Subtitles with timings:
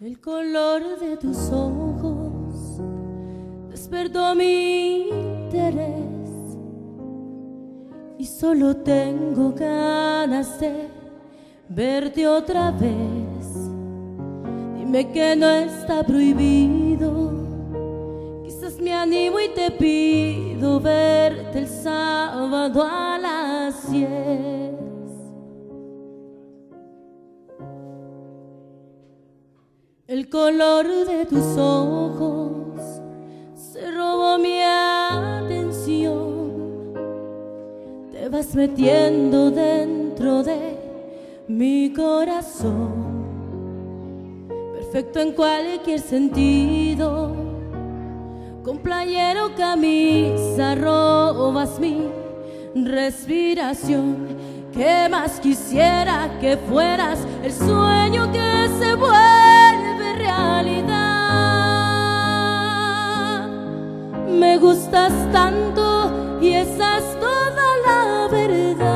[0.00, 2.80] El color de tus ojos
[3.68, 6.54] despertó mi interés
[8.16, 10.88] y solo tengo ganas de
[11.68, 12.92] verte otra vez.
[14.76, 17.32] Dime que no está prohibido.
[18.44, 22.84] Quizás me animo y te pido verte el sábado
[30.08, 32.80] El color de tus ojos
[33.54, 36.14] se robó mi atención.
[38.10, 40.78] Te vas metiendo dentro de
[41.46, 42.88] mi corazón.
[44.78, 47.30] Perfecto en cualquier sentido.
[48.64, 52.08] Con playero camisa robas mi
[52.74, 54.26] respiración.
[54.72, 59.37] ¿Qué más quisiera que fueras el sueño que se vuelve
[64.88, 68.86] gustas tanto y esa es toda la verdad.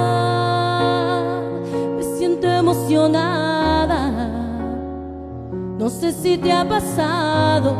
[1.96, 4.10] Me siento emocionada.
[5.78, 7.74] No sé si te ha pasado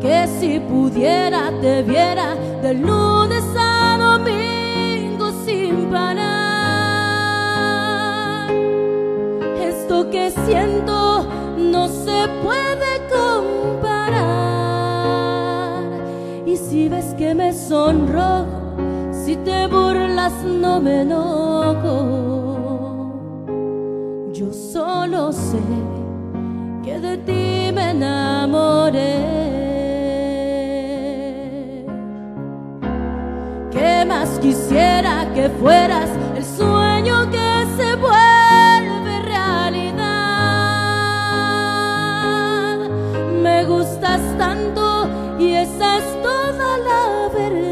[0.00, 6.46] que si pudiera te viera de lunes a domingo sin parar.
[9.60, 13.08] Esto que siento no se puede
[16.76, 18.76] si ves que me sonrojo,
[19.10, 21.96] si te burlas no me enojo.
[24.34, 25.62] Yo solo sé
[26.84, 29.16] que de ti me enamoré.
[33.70, 39.96] ¿Qué más quisiera que fueras el sueño que se vuelve realidad?
[43.42, 46.25] Me gustas tanto y esa es
[47.36, 47.65] பெரு